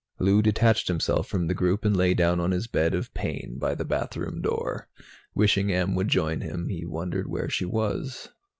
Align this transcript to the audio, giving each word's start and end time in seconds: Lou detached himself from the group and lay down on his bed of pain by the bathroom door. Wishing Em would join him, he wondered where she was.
Lou 0.17 0.41
detached 0.41 0.87
himself 0.87 1.27
from 1.27 1.45
the 1.45 1.53
group 1.53 1.85
and 1.85 1.95
lay 1.95 2.15
down 2.15 2.39
on 2.39 2.49
his 2.49 2.65
bed 2.65 2.95
of 2.95 3.13
pain 3.13 3.59
by 3.59 3.75
the 3.75 3.85
bathroom 3.85 4.41
door. 4.41 4.87
Wishing 5.35 5.71
Em 5.71 5.93
would 5.93 6.07
join 6.07 6.41
him, 6.41 6.69
he 6.69 6.83
wondered 6.87 7.27
where 7.27 7.51
she 7.51 7.65
was. 7.65 8.29